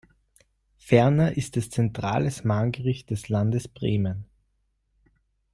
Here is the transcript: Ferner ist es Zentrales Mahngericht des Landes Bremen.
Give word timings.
Ferner 0.79 1.37
ist 1.37 1.57
es 1.57 1.69
Zentrales 1.69 2.43
Mahngericht 2.43 3.11
des 3.11 3.29
Landes 3.29 3.67
Bremen. 3.67 4.25